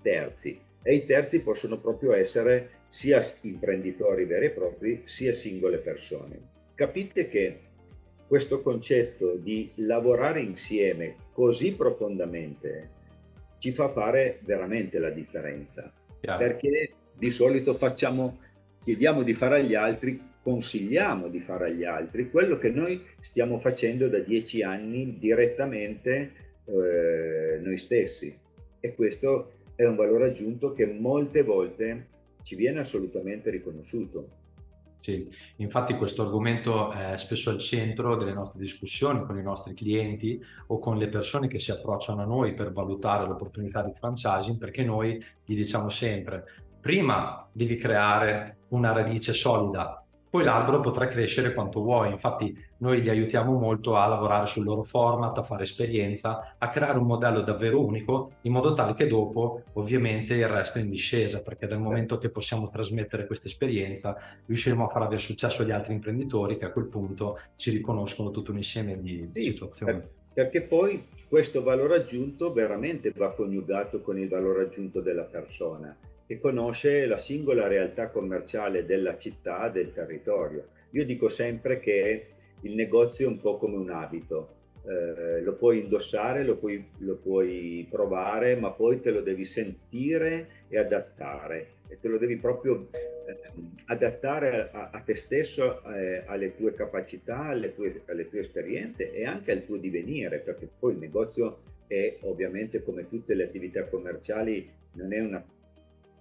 terzi 0.05 0.61
e 0.83 0.95
i 0.95 1.07
terzi 1.07 1.41
possono 1.41 1.79
proprio 1.79 2.13
essere 2.13 2.83
sia 2.89 3.25
imprenditori 3.41 4.27
veri 4.27 4.47
e 4.47 4.51
propri 4.51 5.03
sia 5.07 5.33
singole 5.33 5.79
persone. 5.79 6.39
Capite 6.75 7.29
che 7.29 7.61
questo 8.27 8.61
concetto 8.61 9.37
di 9.37 9.71
lavorare 9.77 10.41
insieme 10.41 11.17
così 11.33 11.73
profondamente 11.75 12.91
ci 13.59 13.73
fa 13.73 13.89
fare 13.89 14.41
veramente 14.43 14.99
la 14.99 15.11
differenza 15.11 15.91
Chiaro. 16.21 16.39
perché 16.39 16.93
di 17.17 17.31
solito 17.31 17.75
facciamo 17.75 18.39
chiediamo 18.83 19.23
di 19.23 19.33
fare 19.33 19.61
agli 19.61 19.75
altri, 19.75 20.21
consigliamo 20.43 21.29
di 21.29 21.41
fare 21.41 21.69
agli 21.69 21.85
altri 21.85 22.31
quello 22.31 22.59
che 22.59 22.69
noi 22.69 23.03
stiamo 23.21 23.59
facendo 23.59 24.09
da 24.09 24.19
dieci 24.19 24.63
anni 24.63 25.17
direttamente 25.19 26.33
eh, 26.67 27.59
noi 27.63 27.79
stessi. 27.79 28.37
E 28.81 28.95
questo 28.95 29.53
è 29.75 29.85
un 29.85 29.97
valore 29.97 30.28
aggiunto 30.28 30.73
che 30.73 30.87
molte 30.87 31.43
volte 31.43 32.09
ci 32.43 32.54
viene 32.54 32.81
assolutamente 32.81 33.50
riconosciuto. 33.50 34.43
Sì, 34.97 35.28
infatti 35.57 35.97
questo 35.97 36.23
argomento 36.23 36.90
è 36.90 37.19
spesso 37.19 37.50
al 37.50 37.59
centro 37.59 38.16
delle 38.16 38.33
nostre 38.33 38.59
discussioni 38.59 39.23
con 39.26 39.37
i 39.37 39.43
nostri 39.43 39.75
clienti 39.75 40.43
o 40.69 40.78
con 40.78 40.97
le 40.97 41.09
persone 41.09 41.47
che 41.47 41.59
si 41.59 41.71
approcciano 41.71 42.23
a 42.23 42.26
noi 42.26 42.54
per 42.54 42.73
valutare 42.73 43.26
l'opportunità 43.26 43.83
di 43.83 43.93
franchising, 43.95 44.57
perché 44.57 44.83
noi 44.83 45.23
gli 45.45 45.54
diciamo 45.54 45.90
sempre 45.90 46.45
prima 46.81 47.49
devi 47.52 47.76
creare 47.76 48.59
una 48.69 48.93
radice 48.93 49.33
solida, 49.33 50.04
poi 50.35 50.43
l'albero 50.43 50.81
potrà 50.81 51.07
crescere 51.07 51.55
quanto 51.55 51.81
vuoi. 51.81 52.11
Infatti 52.11 52.53
noi 52.79 53.00
li 53.00 53.09
aiutiamo 53.09 53.57
molto 53.57 53.95
a 53.95 54.09
lavorare 54.09 54.49
sul 54.49 54.64
loro 54.64 54.83
format, 54.83 55.38
a 55.38 55.45
fare 55.45 55.62
esperienza, 55.62 56.57
a 56.59 56.71
creare 56.71 56.99
un 56.99 57.07
modello 57.07 57.41
davvero 57.43 57.81
unico, 57.81 58.33
in 58.41 58.50
modo 58.50 58.73
tale 58.73 58.95
che 58.95 59.07
dopo 59.07 59.62
ovviamente 59.75 60.35
il 60.35 60.49
resto 60.49 60.79
è 60.79 60.81
in 60.81 60.91
discesa, 60.91 61.41
perché 61.41 61.69
dal 61.69 61.81
momento 61.81 62.19
che 62.19 62.31
possiamo 62.31 62.69
trasmettere 62.69 63.29
questa 63.29 63.47
esperienza 63.47 64.17
riusciremo 64.45 64.87
a 64.87 64.88
far 64.88 65.03
avere 65.03 65.21
successo 65.21 65.62
agli 65.62 65.71
altri 65.71 65.95
imprenditori 65.95 66.57
che 66.57 66.64
a 66.64 66.73
quel 66.73 66.87
punto 66.87 67.38
ci 67.55 67.71
riconoscono 67.71 68.33
tutto 68.33 68.50
un 68.50 68.57
insieme 68.57 69.00
di 69.00 69.31
sì, 69.33 69.43
situazioni. 69.43 70.03
Perché 70.33 70.62
poi 70.62 71.07
questo 71.29 71.62
valore 71.62 71.95
aggiunto 71.95 72.53
veramente 72.53 73.12
va 73.14 73.31
coniugato 73.31 74.00
con 74.00 74.19
il 74.19 74.29
valore 74.29 74.64
aggiunto 74.64 75.00
della 75.00 75.23
persona 75.23 75.97
che 76.26 76.40
conosce 76.40 77.07
la 77.07 77.19
singola 77.19 77.66
realtà 77.66 78.09
commerciale 78.09 78.87
della 78.87 79.16
città, 79.16 79.69
del 79.69 79.93
territorio. 79.93 80.69
Io 80.90 81.04
dico 81.04 81.28
sempre 81.28 81.81
che 81.81 82.26
il 82.62 82.75
negozio 82.75 83.26
è 83.26 83.28
un 83.28 83.40
po' 83.40 83.59
come 83.59 83.76
un 83.76 83.90
abito, 83.90 84.62
eh, 84.87 85.40
lo 85.40 85.54
puoi 85.54 85.81
indossare, 85.81 86.45
lo 86.45 86.57
puoi, 86.57 86.85
lo 86.99 87.16
puoi, 87.16 87.87
provare, 87.90 88.57
ma 88.57 88.71
poi 88.71 89.00
te 89.00 89.11
lo 89.11 89.21
devi 89.21 89.45
sentire 89.45 90.49
e 90.69 90.78
adattare 90.78 91.69
e 91.88 91.99
te 92.00 92.09
lo 92.09 92.19
devi 92.19 92.37
proprio 92.37 92.88
eh, 92.93 93.38
adattare 93.87 94.71
a, 94.73 94.90
a, 94.93 95.00
te 95.00 95.14
stesso, 95.14 95.83
eh, 95.85 96.23
alle 96.26 96.54
tue 96.57 96.75
capacità, 96.75 97.45
alle 97.45 97.75
tue, 97.75 98.02
alle 98.07 98.28
tue 98.28 98.40
esperienze 98.40 99.12
e 99.12 99.25
anche 99.25 99.52
al 99.52 99.64
tuo 99.64 99.76
divenire, 99.76 100.38
perché 100.38 100.69
poi 100.78 100.93
il 100.93 100.99
negozio 100.99 101.59
è 101.87 102.16
ovviamente 102.23 102.83
come 102.83 103.09
tutte 103.09 103.35
le 103.35 103.45
attività 103.45 103.85
commerciali, 103.85 104.69
non 104.93 105.12
è 105.12 105.21
una 105.21 105.45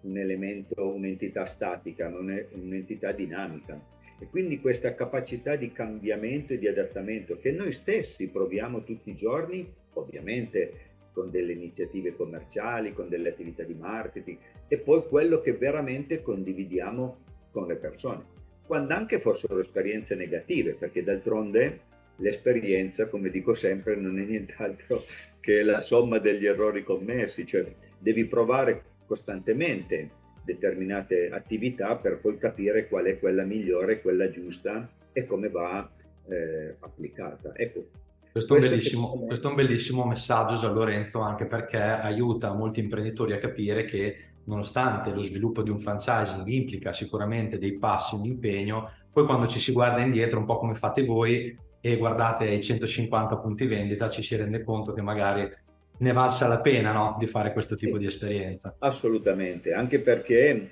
un 0.04 0.18
elemento, 0.18 0.88
un'entità 0.88 1.46
statica, 1.46 2.08
non 2.08 2.32
è 2.32 2.48
un'entità 2.54 3.12
dinamica. 3.12 3.80
E 4.20 4.28
quindi 4.28 4.60
questa 4.62 4.96
capacità 4.96 5.56
di 5.56 5.72
cambiamento 5.72 6.54
e 6.54 6.58
di 6.58 6.68
adattamento 6.68 7.38
che 7.40 7.52
noi 7.52 7.74
stessi 7.74 8.28
proviamo 8.28 8.84
tutti 8.84 9.10
i 9.10 9.16
giorni, 9.16 9.70
ovviamente 9.94 10.92
con 11.14 11.30
delle 11.30 11.54
iniziative 11.54 12.16
commerciali, 12.16 12.94
con 12.94 13.08
delle 13.08 13.30
attività 13.30 13.64
di 13.64 13.76
marketing 13.76 14.38
e 14.68 14.78
poi 14.78 15.04
quello 15.08 15.42
che 15.42 15.54
veramente 15.54 16.22
condividiamo 16.22 17.18
con 17.52 17.68
le 17.68 17.76
persone. 17.76 18.32
Quando 18.66 18.94
anche 18.94 19.20
fossero 19.20 19.60
esperienze 19.60 20.16
negative, 20.16 20.74
perché 20.74 21.04
d'altronde 21.04 21.92
l'esperienza, 22.18 23.08
come 23.08 23.30
dico 23.30 23.54
sempre, 23.54 23.96
non 23.96 24.20
è 24.20 24.24
nient'altro 24.24 25.04
che 25.40 25.62
la 25.62 25.82
somma 25.82 26.18
degli 26.18 26.46
errori 26.46 26.84
commessi, 26.84 27.46
cioè 27.46 27.66
devi 28.00 28.26
provare 28.26 28.84
costantemente 29.14 30.10
determinate 30.44 31.30
attività 31.30 31.96
per 31.96 32.20
poi 32.20 32.38
capire 32.40 32.88
qual 32.88 33.06
è 33.06 33.20
quella 33.20 33.44
migliore, 33.44 34.02
quella 34.02 34.30
giusta 34.32 34.90
e 35.14 35.26
come 35.28 35.50
va 35.50 35.88
eh, 36.28 36.76
applicata. 36.80 37.54
Ecco, 37.56 37.86
questo, 38.32 38.56
questo, 38.56 38.74
è 38.74 39.26
questo, 39.28 39.48
è 39.48 39.50
un 39.52 39.56
bellissimo 39.56 40.04
messaggio 40.06 40.56
Gian 40.56 40.74
Lorenzo 40.74 41.20
anche 41.20 41.46
perché 41.46 41.78
aiuta 41.78 42.52
molti 42.54 42.80
imprenditori 42.80 43.34
a 43.34 43.38
capire 43.38 43.86
che 43.86 44.16
nonostante 44.46 45.12
lo 45.12 45.22
sviluppo 45.22 45.62
di 45.62 45.70
un 45.70 45.78
franchising 45.78 46.48
implica 46.48 46.92
sicuramente 46.92 47.60
dei 47.60 47.78
passi, 47.78 48.16
un 48.16 48.26
impegno, 48.26 48.90
poi 49.12 49.26
quando 49.26 49.46
ci 49.46 49.60
si 49.60 49.72
guarda 49.72 50.02
indietro 50.02 50.40
un 50.40 50.46
po' 50.46 50.58
come 50.58 50.74
fate 50.74 51.06
voi 51.06 51.56
e 51.80 51.98
guardate 51.98 52.50
i 52.50 52.64
150 52.64 53.38
punti 53.38 53.68
vendita 53.68 54.10
ci 54.10 54.24
si 54.24 54.36
rende 54.36 54.64
conto 54.64 54.92
che 54.94 55.02
magari 55.04 55.48
ne 55.98 56.12
valsa 56.14 56.48
la 56.48 56.60
pena 56.60 56.92
no? 56.92 57.16
di 57.20 57.28
fare 57.28 57.54
questo 57.54 57.76
tipo 57.76 57.96
sì, 57.96 58.02
di 58.02 58.08
esperienza. 58.08 58.76
Assolutamente, 58.80 59.74
anche 59.74 60.00
perché 60.00 60.72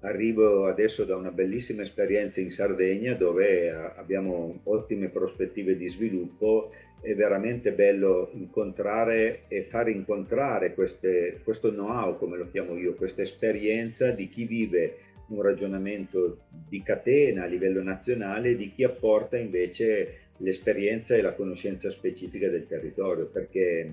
arrivo 0.00 0.66
adesso 0.66 1.04
da 1.04 1.16
una 1.16 1.30
bellissima 1.30 1.82
esperienza 1.82 2.40
in 2.40 2.50
Sardegna 2.50 3.14
dove 3.14 3.70
abbiamo 3.70 4.60
ottime 4.64 5.08
prospettive 5.08 5.76
di 5.76 5.88
sviluppo, 5.88 6.72
è 7.00 7.14
veramente 7.14 7.72
bello 7.72 8.30
incontrare 8.34 9.42
e 9.48 9.64
far 9.64 9.88
incontrare 9.88 10.74
queste, 10.74 11.40
questo 11.42 11.70
know-how, 11.70 12.16
come 12.16 12.36
lo 12.36 12.48
chiamo 12.50 12.76
io, 12.76 12.94
questa 12.94 13.22
esperienza 13.22 14.10
di 14.10 14.28
chi 14.28 14.44
vive 14.44 14.96
un 15.28 15.42
ragionamento 15.42 16.42
di 16.68 16.82
catena 16.82 17.44
a 17.44 17.46
livello 17.46 17.82
nazionale 17.82 18.50
e 18.50 18.56
di 18.56 18.72
chi 18.72 18.84
apporta 18.84 19.36
invece 19.36 20.18
l'esperienza 20.38 21.14
e 21.14 21.22
la 21.22 21.32
conoscenza 21.34 21.90
specifica 21.90 22.48
del 22.48 22.66
territorio, 22.66 23.26
perché 23.26 23.88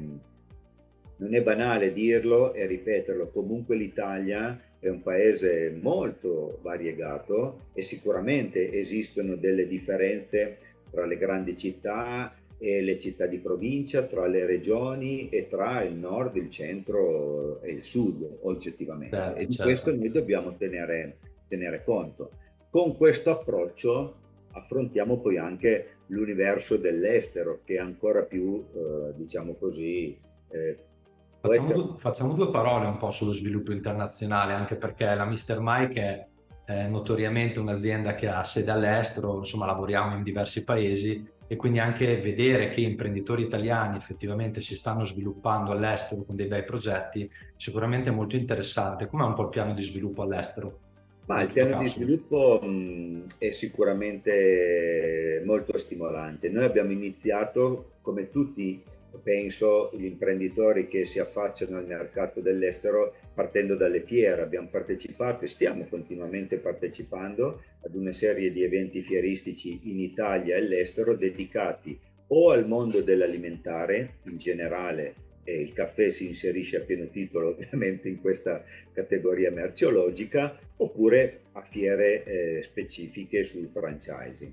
non 1.19 1.35
è 1.35 1.41
banale 1.41 1.93
dirlo 1.93 2.53
e 2.53 2.65
ripeterlo, 2.65 3.29
comunque 3.29 3.75
l'Italia 3.75 4.59
è 4.79 4.87
un 4.87 5.01
paese 5.01 5.77
molto 5.79 6.59
variegato 6.61 7.67
e 7.73 7.81
sicuramente 7.81 8.71
esistono 8.71 9.35
delle 9.35 9.67
differenze 9.67 10.57
tra 10.89 11.05
le 11.05 11.17
grandi 11.17 11.57
città 11.57 12.33
e 12.57 12.81
le 12.81 12.97
città 12.97 13.25
di 13.25 13.37
provincia, 13.37 14.03
tra 14.03 14.27
le 14.27 14.45
regioni 14.45 15.29
e 15.29 15.47
tra 15.47 15.81
il 15.83 15.93
nord, 15.93 16.35
il 16.35 16.49
centro 16.49 17.61
e 17.61 17.71
il 17.71 17.83
sud 17.83 18.39
oggettivamente. 18.41 19.15
Beh, 19.15 19.41
e 19.41 19.45
di 19.45 19.53
certo. 19.53 19.71
questo 19.71 19.95
noi 19.95 20.11
dobbiamo 20.11 20.55
tenere, 20.57 21.17
tenere 21.47 21.83
conto. 21.83 22.31
Con 22.69 22.95
questo 22.95 23.31
approccio 23.31 24.15
affrontiamo 24.51 25.19
poi 25.19 25.37
anche 25.37 25.97
l'universo 26.07 26.77
dell'estero 26.77 27.59
che 27.63 27.75
è 27.75 27.79
ancora 27.79 28.23
più, 28.23 28.63
eh, 28.73 29.13
diciamo 29.15 29.53
così, 29.53 30.17
eh, 30.51 30.77
Facciamo, 31.41 31.71
due, 31.71 31.97
facciamo, 31.97 32.33
due, 32.33 32.49
parole 32.49 32.87
un 32.87 32.97
po' 32.97 33.11
sullo 33.11 33.31
sviluppo 33.31 33.71
internazionale, 33.71 34.53
anche 34.53 34.75
perché 34.75 35.05
la 35.05 35.25
Mr. 35.25 35.57
Mike 35.59 36.27
è 36.65 36.87
notoriamente 36.87 37.59
un'azienda 37.59 38.13
che 38.15 38.27
ha 38.27 38.43
sede 38.43 38.71
all'estero, 38.71 39.37
insomma 39.37 39.65
lavoriamo 39.65 40.15
in 40.15 40.23
diversi 40.23 40.63
paesi 40.63 41.25
e 41.47 41.55
quindi 41.55 41.79
anche 41.79 42.17
vedere 42.17 42.69
che 42.69 42.81
imprenditori 42.81 43.41
italiani 43.41 43.97
effettivamente 43.97 44.61
si 44.61 44.75
stanno 44.75 45.03
sviluppando 45.03 45.71
all'estero 45.71 46.23
con 46.23 46.35
dei 46.35 46.45
bei 46.45 46.63
progetti 46.63 47.27
sicuramente 47.55 48.09
è 48.09 48.13
molto 48.13 48.35
interessante. 48.35 49.07
Com'è 49.07 49.23
un 49.23 49.33
po' 49.33 49.43
il 49.43 49.49
piano 49.49 49.73
di 49.73 49.81
sviluppo 49.81 50.21
all'estero? 50.21 50.79
Ma 51.25 51.41
il 51.41 51.51
piano 51.51 51.79
di 51.79 51.87
sviluppo 51.87 52.59
mh, 52.61 53.25
è 53.37 53.51
sicuramente 53.51 55.41
molto 55.45 55.77
stimolante. 55.77 56.49
Noi 56.49 56.65
abbiamo 56.65 56.91
iniziato, 56.91 57.93
come 58.01 58.29
tutti 58.29 58.83
penso 59.23 59.91
gli 59.93 60.05
imprenditori 60.05 60.87
che 60.87 61.05
si 61.05 61.19
affacciano 61.19 61.77
al 61.77 61.85
mercato 61.85 62.39
dell'estero 62.39 63.15
partendo 63.33 63.75
dalle 63.75 64.01
fiere. 64.01 64.41
Abbiamo 64.41 64.67
partecipato 64.67 65.45
e 65.45 65.47
stiamo 65.47 65.85
continuamente 65.87 66.57
partecipando 66.57 67.61
ad 67.81 67.95
una 67.95 68.13
serie 68.13 68.51
di 68.51 68.63
eventi 68.63 69.01
fieristici 69.01 69.79
in 69.83 69.99
Italia 69.99 70.55
e 70.55 70.59
all'estero 70.59 71.15
dedicati 71.15 71.99
o 72.27 72.51
al 72.51 72.67
mondo 72.67 73.01
dell'alimentare 73.01 74.17
in 74.25 74.37
generale 74.37 75.27
e 75.43 75.61
il 75.61 75.73
caffè 75.73 76.11
si 76.11 76.27
inserisce 76.27 76.77
a 76.77 76.81
pieno 76.81 77.07
titolo 77.09 77.49
ovviamente 77.49 78.07
in 78.07 78.21
questa 78.21 78.63
categoria 78.93 79.49
merceologica 79.51 80.59
oppure 80.77 81.41
a 81.53 81.61
fiere 81.61 82.23
eh, 82.23 82.63
specifiche 82.63 83.43
sul 83.43 83.69
franchising. 83.73 84.51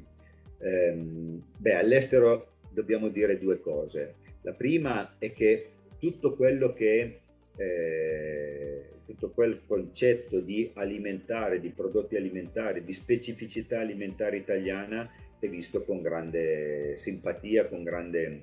Ehm, 0.58 1.42
beh, 1.58 1.74
all'estero 1.74 2.54
dobbiamo 2.70 3.08
dire 3.08 3.38
due 3.38 3.60
cose. 3.60 4.14
La 4.46 4.52
prima 4.52 5.16
è 5.18 5.32
che 5.32 5.70
tutto 5.98 6.36
quello 6.36 6.72
che 6.72 7.18
eh, 7.56 8.84
tutto 9.04 9.30
quel 9.30 9.62
concetto 9.66 10.38
di 10.38 10.70
alimentare, 10.74 11.58
di 11.58 11.70
prodotti 11.70 12.14
alimentari, 12.14 12.84
di 12.84 12.92
specificità 12.92 13.80
alimentare 13.80 14.36
italiana 14.36 15.10
è 15.40 15.48
visto 15.48 15.82
con 15.82 16.00
grande 16.00 16.96
simpatia, 16.96 17.66
con 17.66 17.82
grande, 17.82 18.42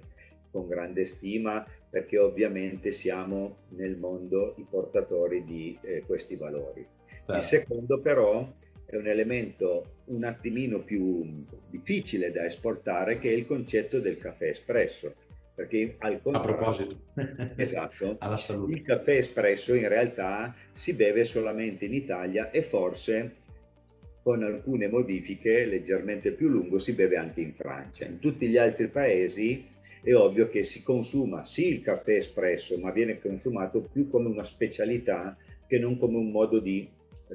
con 0.52 0.68
grande 0.68 1.06
stima, 1.06 1.66
perché 1.90 2.18
ovviamente 2.18 2.92
siamo 2.92 3.60
nel 3.70 3.96
mondo 3.96 4.56
i 4.58 4.66
portatori 4.70 5.46
di 5.46 5.78
eh, 5.84 6.04
questi 6.06 6.36
valori. 6.36 6.86
Certo. 7.08 7.34
Il 7.34 7.42
secondo 7.42 8.02
però 8.02 8.46
è 8.86 8.98
un 8.98 9.08
elemento 9.08 10.02
un 10.08 10.26
attimino 10.26 10.80
più 10.80 11.46
difficile 11.70 12.30
da 12.30 12.46
esportare 12.46 13.20
che 13.20 13.30
è 13.30 13.34
il 13.34 13.46
concetto 13.46 14.02
del 14.02 14.18
caffè 14.18 14.50
espresso 14.50 15.16
perché 15.56 15.96
al 16.00 16.20
contrario, 16.22 16.52
a 16.52 16.56
proposito, 16.56 16.98
esatto, 17.56 18.16
alla 18.20 18.38
salute. 18.38 18.74
il 18.74 18.82
caffè 18.82 19.18
espresso 19.18 19.76
in 19.76 19.88
realtà 19.88 20.56
si 20.72 20.94
beve 20.94 21.26
solamente 21.26 21.86
in 21.86 21.94
Italia 21.94 22.50
e 22.50 22.64
forse 22.64 23.36
con 24.24 24.42
alcune 24.42 24.88
modifiche 24.88 25.66
leggermente 25.66 26.32
più 26.32 26.48
lungo 26.48 26.80
si 26.80 26.94
beve 26.94 27.18
anche 27.18 27.42
in 27.42 27.54
Francia. 27.54 28.06
In 28.06 28.20
tutti 28.20 28.48
gli 28.48 28.58
altri 28.58 28.88
paesi 28.88 29.68
è 30.02 30.14
ovvio 30.16 30.50
che 30.50 30.64
si 30.64 30.82
consuma 30.82 31.46
sì 31.46 31.68
il 31.68 31.82
caffè 31.82 32.16
espresso, 32.16 32.78
ma 32.80 32.92
viene 32.92 33.20
consumato 33.20 33.82
più 33.82 34.10
come 34.10 34.30
una 34.30 34.44
specialità 34.44 35.38
che 35.68 35.78
non 35.78 36.00
come 36.00 36.18
un 36.18 36.32
modo 36.32 36.60
di 36.60 36.90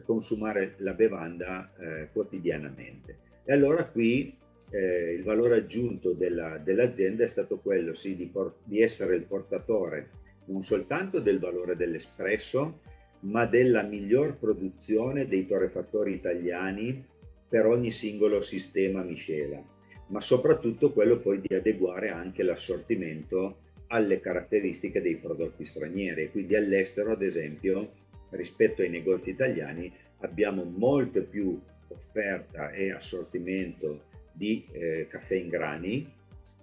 consumare 0.04 0.74
la 0.78 0.92
bevanda 0.92 1.70
eh, 1.78 2.09
quotidianamente. 2.12 3.16
E 3.44 3.52
allora 3.52 3.85
qui 3.85 4.37
eh, 4.70 5.12
il 5.12 5.22
valore 5.22 5.57
aggiunto 5.57 6.12
della, 6.12 6.59
dell'azienda 6.59 7.24
è 7.24 7.28
stato 7.28 7.59
quello 7.59 7.94
sì, 7.94 8.16
di, 8.16 8.26
por- 8.26 8.57
di 8.64 8.81
essere 8.81 9.14
il 9.14 9.22
portatore 9.22 10.11
non 10.48 10.62
soltanto 10.62 11.20
del 11.20 11.38
valore 11.38 11.76
dell'espresso, 11.76 12.81
ma 13.20 13.46
della 13.46 13.83
miglior 13.83 14.37
produzione 14.38 15.26
dei 15.26 15.46
torrefattori 15.46 16.14
italiani 16.14 17.04
per 17.48 17.66
ogni 17.66 17.90
singolo 17.90 18.40
sistema 18.40 19.02
miscela, 19.02 19.62
ma 20.09 20.20
soprattutto 20.20 20.92
quello 20.92 21.18
poi 21.18 21.40
di 21.40 21.54
adeguare 21.54 22.11
anche 22.11 22.42
l'assortimento 22.42 23.59
alle 23.88 24.20
caratteristiche 24.20 25.00
dei 25.00 25.16
prodotti 25.16 25.64
stranieri. 25.64 26.31
Quindi 26.31 26.57
all'estero, 26.57 27.12
ad 27.12 27.22
esempio, 27.22 27.92
rispetto 28.31 28.83
ai 28.83 28.90
negozi 28.90 29.31
italiani, 29.31 29.90
abbiamo 30.20 30.64
molto 30.64 31.22
più 31.22 31.59
offerta 31.88 32.70
e 32.70 32.92
assortimento 32.92 34.04
di 34.38 34.64
eh, 34.70 35.09
caffè 35.11 35.35
in 35.35 35.48
grani, 35.48 36.11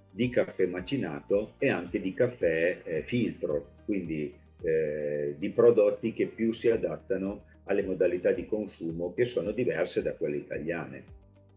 di 0.09 0.29
caffè 0.29 0.65
macinato 0.65 1.55
e 1.57 1.69
anche 1.69 1.99
di 1.99 2.13
caffè 2.13 2.79
eh, 2.83 3.01
filtro, 3.01 3.71
quindi 3.83 4.33
eh, 4.61 5.35
di 5.37 5.49
prodotti 5.49 6.13
che 6.13 6.27
più 6.27 6.53
si 6.53 6.69
adattano 6.69 7.43
alle 7.65 7.83
modalità 7.83 8.31
di 8.31 8.45
consumo 8.45 9.13
che 9.13 9.25
sono 9.25 9.51
diverse 9.51 10.01
da 10.01 10.13
quelle 10.13 10.37
italiane, 10.37 11.03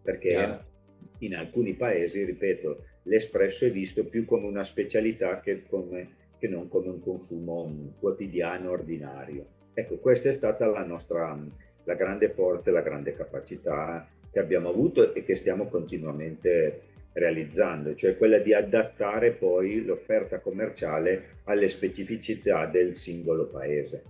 perché 0.02 0.28
yeah. 0.28 0.64
in 1.18 1.37
alcuni 1.37 1.74
paesi, 1.74 2.24
ripeto, 2.24 2.85
l'espresso 3.04 3.66
è 3.66 3.70
visto 3.70 4.04
più 4.04 4.24
come 4.24 4.46
una 4.46 4.64
specialità 4.64 5.38
che, 5.38 5.62
come, 5.68 6.09
che 6.38 6.48
non 6.48 6.68
come 6.68 6.88
un 6.88 7.00
consumo 7.00 7.94
quotidiano, 8.00 8.70
ordinario. 8.70 9.46
Ecco, 9.72 9.98
questa 9.98 10.31
è 10.31 10.33
stata 10.33 10.66
la 10.66 10.85
nostra 10.85 11.38
la 11.88 11.94
grande 11.94 12.28
forza 12.28 12.68
e 12.68 12.72
la 12.72 12.83
grande 12.83 13.14
capacità 13.14 14.07
che 14.38 14.44
abbiamo 14.44 14.68
avuto 14.68 15.14
e 15.14 15.24
che 15.24 15.35
stiamo 15.35 15.66
continuamente 15.66 16.83
realizzando, 17.12 17.96
cioè 17.96 18.16
quella 18.16 18.38
di 18.38 18.55
adattare 18.55 19.33
poi 19.33 19.85
l'offerta 19.85 20.38
commerciale 20.38 21.40
alle 21.44 21.68
specificità 21.68 22.66
del 22.66 22.94
singolo 22.94 23.46
paese. 23.46 24.05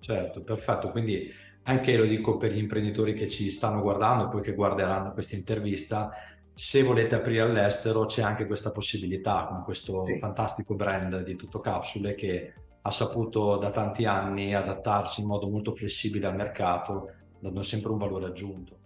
Certo, 0.00 0.42
perfetto. 0.42 0.90
Quindi 0.90 1.30
anche 1.62 1.96
lo 1.96 2.04
dico 2.04 2.36
per 2.36 2.52
gli 2.52 2.58
imprenditori 2.58 3.14
che 3.14 3.28
ci 3.28 3.50
stanno 3.50 3.80
guardando 3.80 4.28
poi 4.28 4.42
che 4.42 4.54
guarderanno 4.54 5.12
questa 5.12 5.36
intervista, 5.36 6.10
se 6.52 6.82
volete 6.82 7.14
aprire 7.14 7.40
all'estero 7.40 8.04
c'è 8.04 8.20
anche 8.20 8.46
questa 8.46 8.70
possibilità 8.70 9.46
con 9.48 9.62
questo 9.62 10.04
sì. 10.04 10.18
fantastico 10.18 10.74
brand 10.74 11.22
di 11.22 11.36
Tutto 11.36 11.60
Capsule 11.60 12.14
che 12.14 12.52
ha 12.82 12.90
saputo 12.90 13.56
da 13.56 13.70
tanti 13.70 14.04
anni 14.04 14.54
adattarsi 14.54 15.22
in 15.22 15.26
modo 15.26 15.48
molto 15.48 15.72
flessibile 15.72 16.26
al 16.26 16.36
mercato, 16.36 17.12
dando 17.38 17.62
sempre 17.62 17.90
un 17.90 17.98
valore 17.98 18.26
aggiunto. 18.26 18.79